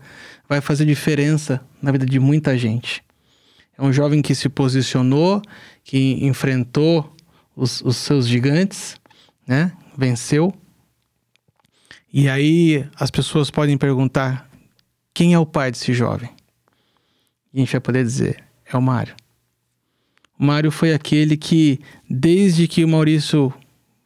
[0.49, 3.01] vai fazer diferença na vida de muita gente.
[3.77, 5.41] É um jovem que se posicionou,
[5.85, 7.15] que enfrentou
[7.55, 8.97] os, os seus gigantes,
[9.47, 9.71] né?
[9.97, 10.53] venceu
[12.15, 14.47] e aí as pessoas podem perguntar:
[15.11, 16.29] quem é o pai desse jovem?
[17.51, 19.15] E a gente vai poder dizer: é o Mário.
[20.43, 21.79] O Mário foi aquele que,
[22.09, 23.53] desde que o Maurício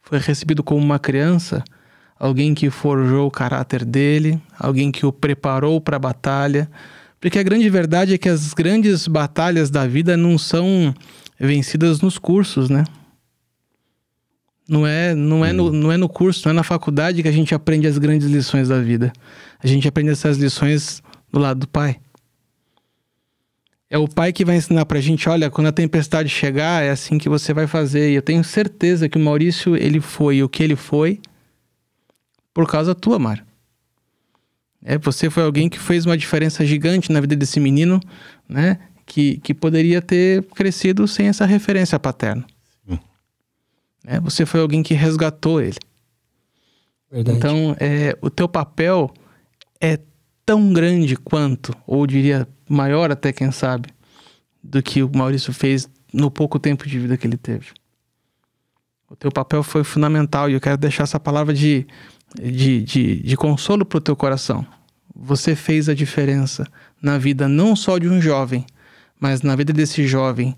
[0.00, 1.64] foi recebido como uma criança,
[2.16, 6.70] alguém que forjou o caráter dele, alguém que o preparou para a batalha.
[7.20, 10.94] Porque a grande verdade é que as grandes batalhas da vida não são
[11.40, 12.84] vencidas nos cursos, né?
[14.68, 17.32] Não é, não, é no, não é no curso, não é na faculdade que a
[17.32, 19.12] gente aprende as grandes lições da vida.
[19.60, 21.98] A gente aprende essas lições do lado do pai.
[23.90, 27.16] É o pai que vai ensinar pra gente, olha, quando a tempestade chegar, é assim
[27.16, 28.10] que você vai fazer.
[28.10, 31.20] E eu tenho certeza que o Maurício, ele foi o que ele foi
[32.52, 33.46] por causa tua, Mar.
[34.84, 37.98] É, você foi alguém que fez uma diferença gigante na vida desse menino,
[38.48, 38.78] né?
[39.06, 42.44] Que, que poderia ter crescido sem essa referência paterna.
[44.10, 45.76] É, você foi alguém que resgatou ele.
[47.10, 47.36] Verdade.
[47.36, 49.12] Então, é, o teu papel
[49.78, 49.98] é
[50.48, 53.90] tão grande quanto, ou diria maior até, quem sabe,
[54.64, 57.66] do que o Maurício fez no pouco tempo de vida que ele teve.
[59.10, 61.86] O teu papel foi fundamental e eu quero deixar essa palavra de,
[62.34, 64.66] de, de, de consolo para o teu coração.
[65.14, 66.66] Você fez a diferença
[67.02, 68.64] na vida não só de um jovem,
[69.20, 70.56] mas na vida desse jovem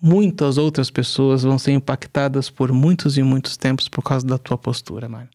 [0.00, 4.56] muitas outras pessoas vão ser impactadas por muitos e muitos tempos por causa da tua
[4.56, 5.30] postura, Mário.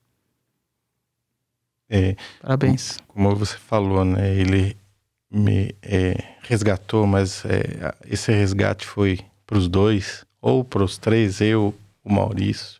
[1.89, 2.97] É, Parabéns.
[3.07, 4.35] Como você falou, né?
[4.35, 4.77] Ele
[5.31, 11.41] me é, resgatou, mas é, esse resgate foi para os dois, ou para os três,
[11.41, 11.73] eu,
[12.03, 12.79] o Maurício,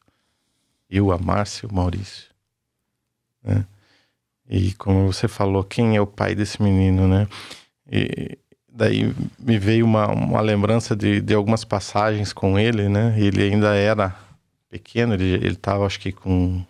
[0.90, 2.30] eu, a Márcia e o Maurício.
[3.44, 3.66] Né?
[4.50, 7.28] E como você falou, quem é o pai desse menino, né?
[7.92, 8.38] E,
[8.72, 13.14] daí me veio uma, uma lembrança de, de algumas passagens com ele, né?
[13.18, 14.16] Ele ainda era
[14.70, 16.64] pequeno, ele, ele tava acho que com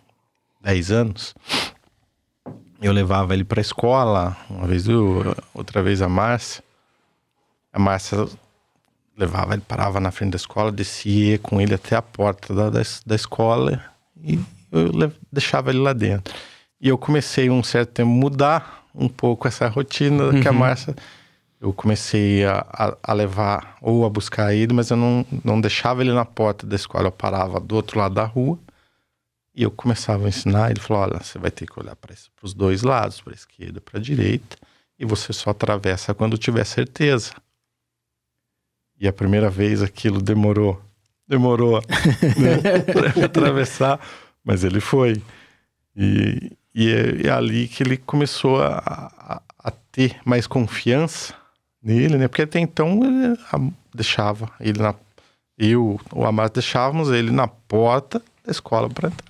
[0.60, 1.34] 10 anos.
[2.80, 6.64] Eu levava ele para a escola, uma vez eu, outra vez a Márcia.
[7.72, 8.26] A Márcia
[9.16, 12.80] levava, ele parava na frente da escola, descia com ele até a porta da, da,
[13.04, 13.82] da escola
[14.22, 14.40] e
[14.72, 16.34] eu deixava ele lá dentro.
[16.80, 20.40] E eu comecei um certo tempo mudar um pouco essa rotina uhum.
[20.40, 20.58] que a uhum.
[20.58, 20.96] Márcia
[21.60, 26.00] eu comecei a, a, a, levar ou a buscar ele, mas eu não, não deixava
[26.00, 28.58] ele na porta da escola, eu parava do outro lado da rua
[29.54, 30.70] e eu começava a ensinar.
[30.70, 33.78] Ele falou: Olha, você vai ter que olhar para os dois lados, para a esquerda
[33.78, 34.56] e para a direita,
[34.98, 37.32] e você só atravessa quando tiver certeza.
[38.98, 40.80] E a primeira vez aquilo demorou,
[41.26, 41.80] demorou
[42.36, 43.98] né, para atravessar,
[44.44, 45.22] mas ele foi.
[45.96, 51.34] E, e é, é, ali que ele começou a, a, a ter mais confiança
[51.82, 52.28] nele, né?
[52.28, 53.38] Porque até então ele
[53.94, 54.94] deixava ele na.
[55.56, 59.29] Eu, o Amado, deixávamos ele na porta da escola para entrar.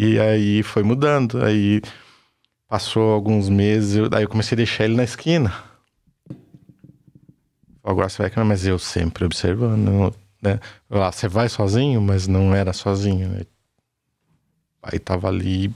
[0.00, 1.44] E aí foi mudando.
[1.44, 1.82] Aí
[2.68, 5.52] passou alguns meses, daí eu comecei a deixar ele na esquina.
[7.82, 10.60] Agora você vai, mas eu sempre observando, né?
[10.88, 13.40] Lá, você vai sozinho, mas não era sozinho, né?
[14.80, 15.74] Aí tava ali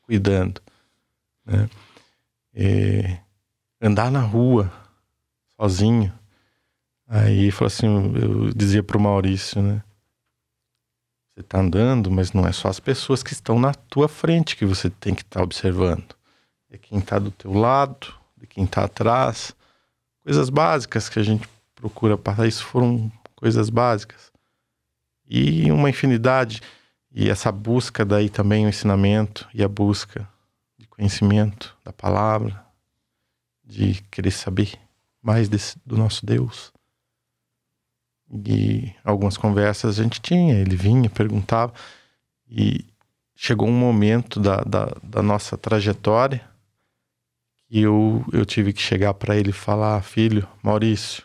[0.00, 0.62] cuidando,
[1.44, 1.68] né?
[2.54, 3.18] E
[3.78, 4.72] andar na rua
[5.60, 6.10] sozinho.
[7.06, 9.82] Aí falou assim, eu dizia pro Maurício, né?
[11.36, 14.64] Você tá andando, mas não é só as pessoas que estão na tua frente que
[14.64, 16.16] você tem que estar tá observando.
[16.70, 18.06] É quem tá do teu lado,
[18.38, 19.54] de quem tá atrás.
[20.24, 22.46] Coisas básicas que a gente procura passar.
[22.46, 24.32] Isso foram coisas básicas.
[25.28, 26.62] E uma infinidade.
[27.12, 30.26] E essa busca daí também, o ensinamento e a busca
[30.78, 32.64] de conhecimento da palavra,
[33.62, 34.72] de querer saber
[35.20, 36.72] mais desse, do nosso Deus.
[38.30, 41.72] E algumas conversas a gente tinha, ele vinha, perguntava,
[42.48, 42.84] e
[43.34, 46.42] chegou um momento da, da, da nossa trajetória
[47.68, 51.24] que eu, eu tive que chegar para ele e falar: Filho, Maurício,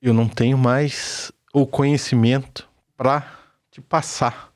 [0.00, 3.38] eu não tenho mais o conhecimento para
[3.70, 4.52] te passar.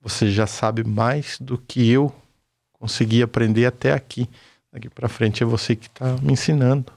[0.00, 2.14] Você já sabe mais do que eu
[2.74, 4.28] consegui aprender até aqui.
[4.70, 6.92] Daqui para frente é você que está me ensinando.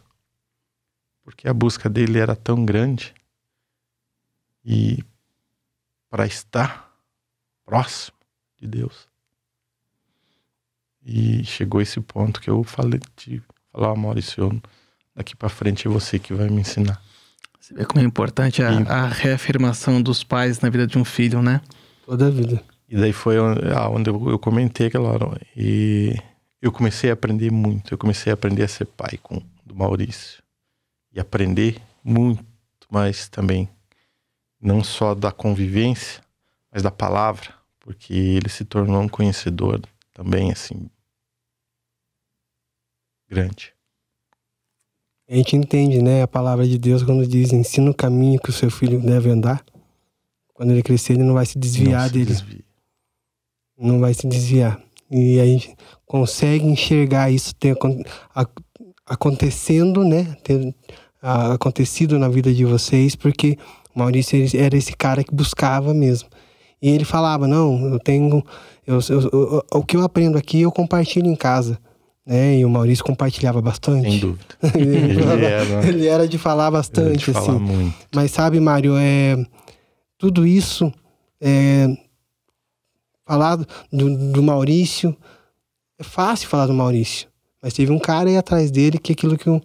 [1.27, 3.13] Porque a busca dele era tão grande.
[4.63, 5.03] E
[6.09, 6.89] para estar
[7.65, 8.15] próximo
[8.57, 9.09] de Deus.
[11.05, 14.61] E chegou esse ponto que eu falei de falar, Maurício,
[15.13, 17.03] daqui para frente é você que vai me ensinar.
[17.59, 18.87] Você vê como é importante a, e...
[18.87, 21.59] a reafirmação dos pais na vida de um filho, né?
[22.05, 22.63] Toda a vida.
[22.87, 25.41] E daí foi onde eu comentei aquela hora.
[25.57, 26.15] E
[26.61, 27.93] eu comecei a aprender muito.
[27.93, 30.46] Eu comecei a aprender a ser pai com do Maurício.
[31.11, 32.43] E aprender muito
[32.89, 33.69] mais também.
[34.59, 36.21] Não só da convivência,
[36.71, 37.53] mas da palavra.
[37.79, 39.81] Porque ele se tornou um conhecedor
[40.13, 40.89] também, assim,
[43.29, 43.73] grande.
[45.29, 48.53] A gente entende, né, a palavra de Deus quando diz: ensina o caminho que o
[48.53, 49.63] seu filho deve andar.
[50.53, 52.25] Quando ele crescer, ele não vai se desviar não se dele.
[52.25, 52.63] desvia.
[53.77, 54.81] Não vai se desviar.
[55.09, 57.53] E a gente consegue enxergar isso
[58.33, 58.45] a-
[59.07, 60.35] acontecendo, né?
[60.43, 60.73] Ter
[61.21, 63.57] a- acontecido na vida de vocês, porque
[63.95, 66.29] o Maurício era esse cara que buscava mesmo.
[66.81, 68.43] E ele falava: Não, eu tenho.
[68.85, 71.79] eu- eu- eu- o que eu aprendo aqui eu compartilho em casa.
[72.25, 72.57] Né?
[72.59, 74.09] E o Maurício compartilhava bastante.
[74.11, 74.43] Sem dúvida.
[74.75, 77.59] ele, era- ele era de falar bastante, te falar assim.
[77.59, 77.95] muito.
[78.13, 79.37] Mas sabe, Mário, é,
[80.17, 80.91] tudo isso,
[81.39, 81.87] é,
[83.25, 83.55] falar
[83.91, 85.15] do, do Maurício,
[85.99, 87.27] é fácil falar do Maurício.
[87.67, 89.61] Mas teve um cara aí atrás dele que é aquilo que o,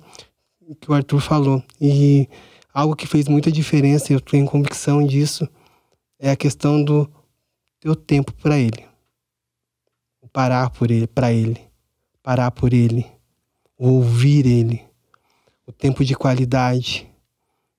[0.80, 1.62] que o Arthur falou.
[1.80, 2.28] E
[2.74, 5.48] algo que fez muita diferença, eu tenho convicção disso,
[6.18, 7.08] é a questão do
[7.78, 8.84] teu tempo para ele.
[10.32, 11.60] Parar por ele, para ele.
[12.24, 13.06] Parar por ele.
[13.78, 14.82] Ouvir ele.
[15.64, 17.08] O tempo de qualidade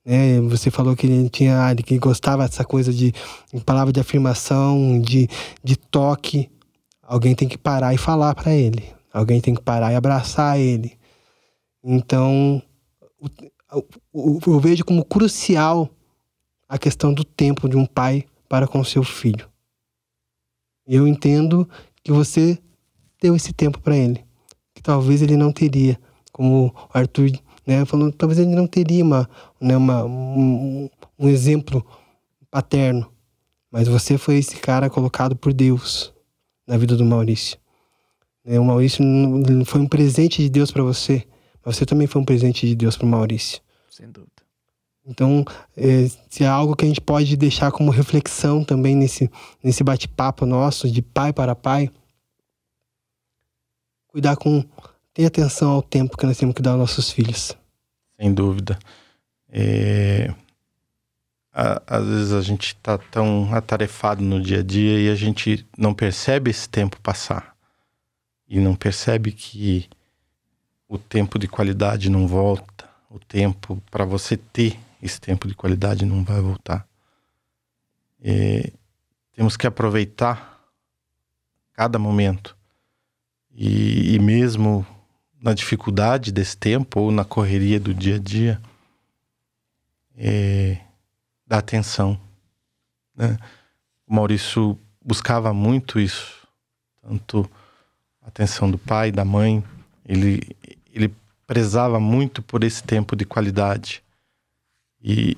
[0.05, 0.39] né?
[0.39, 3.11] Você falou que ele tinha, ah, que gostava dessa coisa de,
[3.53, 5.28] de palavra de afirmação, de,
[5.61, 6.49] de toque.
[7.01, 9.02] Alguém tem que parar e falar para ele.
[9.14, 10.97] Alguém tem que parar e abraçar ele.
[11.84, 12.61] Então,
[14.14, 15.88] eu vejo como crucial
[16.68, 19.47] a questão do tempo de um pai para com seu filho.
[20.88, 21.70] Eu entendo
[22.03, 22.57] que você
[23.22, 24.26] deu esse tempo para ele,
[24.74, 25.99] que talvez ele não teria,
[26.32, 27.32] como o Arthur
[27.66, 29.30] né, falou, talvez ele não teria uma,
[29.61, 31.86] né, uma, um, um exemplo
[32.51, 33.09] paterno,
[33.72, 36.14] mas você foi esse cara colocado por Deus
[36.68, 37.57] na vida do Maurício.
[38.45, 41.25] Né, o Maurício não- foi um presente de Deus para você,
[41.65, 43.61] mas você também foi um presente de Deus para o Maurício.
[43.89, 44.31] Sem dúvida.
[45.05, 45.43] Então,
[45.75, 49.29] é, se é algo que a gente pode deixar como reflexão também nesse,
[49.61, 51.89] nesse bate-papo nosso de pai para pai,
[54.07, 54.63] cuidar com.
[55.13, 57.55] ter atenção ao tempo que nós temos que dar aos nossos filhos.
[58.19, 58.79] Sem dúvida.
[59.49, 60.33] É,
[61.53, 65.67] a- Às vezes a gente tá tão atarefado no dia a dia e a gente
[65.77, 67.52] não percebe esse tempo passar.
[68.53, 69.89] E não percebe que
[70.87, 72.87] o tempo de qualidade não volta.
[73.09, 76.87] O tempo para você ter esse tempo de qualidade não vai voltar.
[78.21, 78.71] É,
[79.31, 80.63] temos que aproveitar
[81.73, 82.55] cada momento.
[83.55, 84.85] E, e mesmo
[85.41, 88.61] na dificuldade desse tempo ou na correria do dia a dia,
[90.15, 90.79] é,
[91.47, 92.21] dar atenção.
[93.15, 93.35] Né?
[94.05, 96.47] O Maurício buscava muito isso,
[97.01, 97.49] tanto
[98.26, 99.63] atenção do pai, da mãe.
[100.05, 100.41] Ele,
[100.91, 101.13] ele
[101.45, 104.03] prezava muito por esse tempo de qualidade.
[105.01, 105.38] E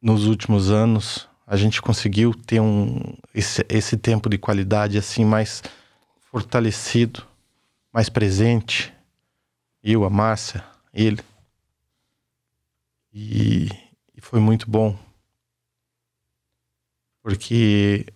[0.00, 3.00] nos últimos anos a gente conseguiu ter um,
[3.34, 5.62] esse, esse tempo de qualidade assim mais
[6.30, 7.26] fortalecido
[7.92, 8.92] mais presente.
[9.82, 11.20] Eu, a Márcia, ele.
[13.12, 13.68] E,
[14.14, 14.96] e foi muito bom.
[17.22, 18.06] Porque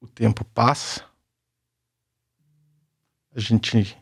[0.00, 1.04] o tempo passa.
[3.34, 3.96] A gente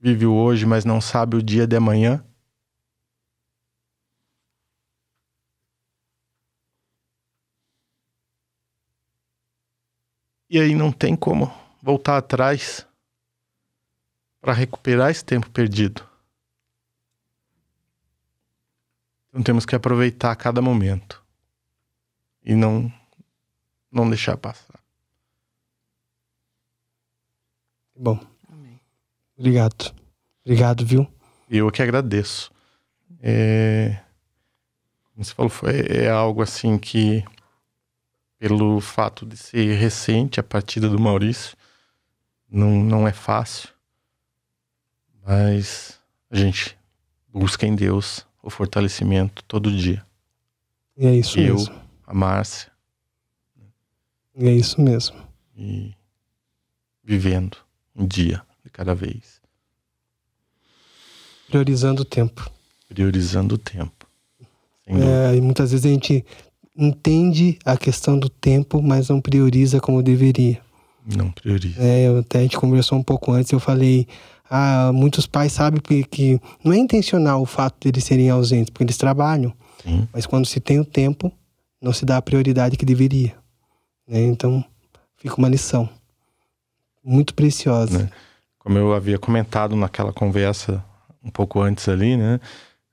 [0.00, 2.24] vive o hoje, mas não sabe o dia de amanhã.
[10.48, 11.46] E aí não tem como
[11.80, 12.84] voltar atrás
[14.40, 16.08] para recuperar esse tempo perdido.
[19.28, 21.24] Então temos que aproveitar cada momento
[22.44, 22.92] e não
[23.92, 24.80] não deixar passar.
[27.94, 28.39] Bom.
[29.40, 29.94] Obrigado.
[30.44, 31.06] Obrigado, viu?
[31.48, 32.52] Eu que agradeço.
[33.22, 33.98] É,
[35.14, 37.24] como você falou, foi, é algo assim que,
[38.38, 41.56] pelo fato de ser recente a partida do Maurício,
[42.50, 43.70] não, não é fácil.
[45.26, 45.98] Mas
[46.30, 46.78] a gente
[47.26, 50.04] busca em Deus o fortalecimento todo dia.
[50.98, 51.80] E é isso Eu, mesmo.
[52.06, 52.70] a Márcia,
[54.36, 55.16] E é isso mesmo.
[55.56, 55.94] e
[57.02, 57.56] vivendo
[57.96, 59.40] um dia de cada vez,
[61.48, 62.48] Priorizando o tempo.
[62.88, 64.06] priorizando o tempo.
[64.86, 66.24] É, e muitas vezes a gente
[66.76, 70.60] entende a questão do tempo, mas não prioriza como deveria.
[71.04, 71.80] Não prioriza.
[71.82, 74.06] É, até a gente conversou um pouco antes, eu falei,
[74.48, 78.70] ah, muitos pais sabem que, que não é intencional o fato de eles serem ausentes,
[78.70, 79.52] porque eles trabalham,
[79.82, 80.08] Sim.
[80.12, 81.32] mas quando se tem o tempo,
[81.80, 83.34] não se dá a prioridade que deveria.
[84.06, 84.20] né?
[84.22, 84.64] Então,
[85.16, 85.88] fica uma lição
[87.04, 87.98] muito preciosa.
[88.04, 88.10] Né?
[88.60, 90.84] Como eu havia comentado naquela conversa
[91.22, 92.38] um pouco antes ali, né?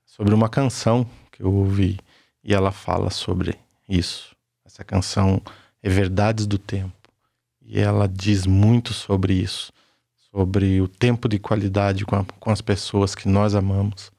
[0.04, 1.98] Sobre uma canção que eu ouvi.
[2.42, 3.56] E ela fala sobre
[3.88, 4.34] isso.
[4.64, 5.40] Essa canção
[5.82, 6.92] é Verdades do Tempo.
[7.60, 9.70] E ela diz muito sobre isso.
[10.30, 14.10] Sobre o tempo de qualidade com, a- com as pessoas que nós amamos.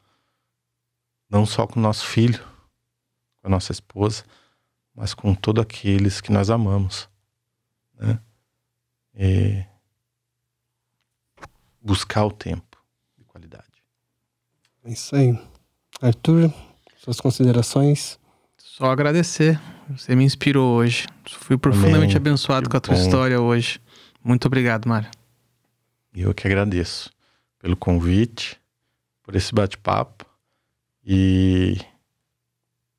[1.30, 2.40] Não só com o nosso filho,
[3.42, 4.24] com a nossa esposa,
[4.94, 7.10] mas com todos aqueles que nós amamos.
[8.00, 8.20] Né?
[9.16, 9.64] E
[11.82, 12.78] buscar o tempo
[13.18, 13.66] de qualidade.
[14.84, 15.38] É isso aí.
[16.02, 16.54] Arthur,
[16.98, 18.20] suas considerações?
[18.58, 19.60] Só agradecer.
[19.90, 21.08] Você me inspirou hoje.
[21.28, 22.30] Fui profundamente Amém.
[22.32, 23.02] abençoado que com a tua bom.
[23.02, 23.82] história hoje.
[24.24, 25.10] Muito obrigado, Mário.
[26.14, 27.10] Eu que agradeço
[27.60, 28.60] pelo convite,
[29.24, 30.26] por esse bate-papo
[31.04, 31.78] e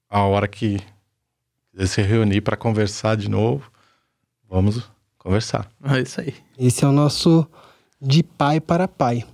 [0.08, 0.78] a hora que
[1.70, 3.70] quiser se reunir para conversar de novo,
[4.48, 5.70] vamos conversar.
[5.84, 6.34] É isso aí.
[6.58, 7.48] Esse é o nosso
[8.00, 9.24] de pai para pai.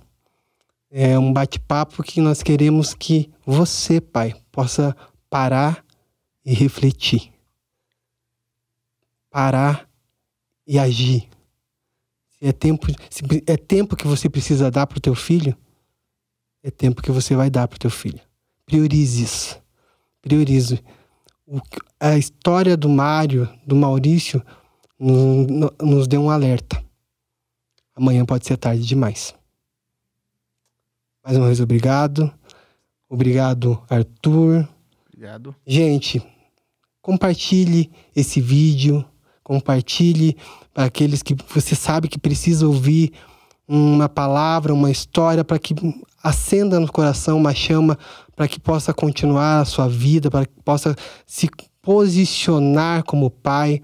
[0.89, 4.95] É um bate-papo que nós queremos que você, pai, possa
[5.29, 5.83] parar
[6.45, 7.31] e refletir.
[9.29, 9.87] Parar
[10.65, 11.29] e agir.
[12.39, 15.55] Se é tempo, se é tempo que você precisa dar para o teu filho,
[16.63, 18.19] é tempo que você vai dar para o teu filho.
[18.65, 19.61] Priorize isso.
[20.21, 20.83] Priorize.
[21.45, 21.59] O,
[21.99, 24.43] a história do Mário, do Maurício,
[24.99, 26.83] nos, nos deu um alerta.
[27.97, 29.33] Amanhã pode ser tarde demais.
[31.25, 32.31] Mais uma vez, obrigado.
[33.09, 34.69] Obrigado, Arthur.
[35.07, 35.55] Obrigado.
[35.65, 36.21] Gente,
[37.01, 39.03] compartilhe esse vídeo.
[39.43, 40.37] Compartilhe
[40.71, 43.13] para aqueles que você sabe que precisa ouvir
[43.67, 45.73] uma palavra, uma história, para que
[46.21, 47.97] acenda no coração uma chama,
[48.35, 50.95] para que possa continuar a sua vida, para que possa
[51.25, 51.49] se
[51.81, 53.81] posicionar como pai.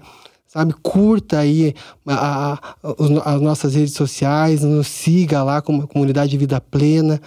[0.54, 1.74] Sabe, curta aí
[2.06, 7.20] a, a, as nossas redes sociais, nos siga lá como a comunidade Vida Plena.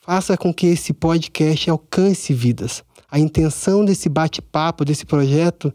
[0.00, 2.84] Faça com que esse podcast alcance vidas.
[3.10, 5.74] A intenção desse bate-papo, desse projeto,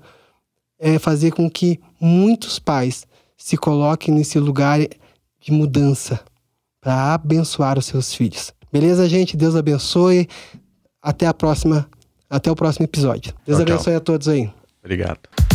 [0.79, 3.05] é fazer com que muitos pais
[3.35, 6.21] se coloquem nesse lugar de mudança
[6.79, 8.53] para abençoar os seus filhos.
[8.71, 9.35] Beleza, gente?
[9.35, 10.29] Deus abençoe.
[11.01, 11.89] Até a próxima,
[12.29, 13.33] até o próximo episódio.
[13.45, 13.97] Deus tchau, abençoe tchau.
[13.97, 14.49] a todos aí.
[14.81, 15.48] Obrigado.